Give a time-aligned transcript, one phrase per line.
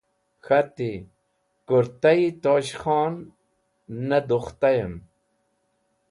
[0.45, 0.91] K̃hati:
[1.67, 3.13] Kũrta-e Tosh Khon
[4.07, 4.93] na dukhtayam